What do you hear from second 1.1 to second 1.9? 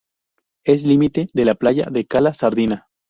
de la playa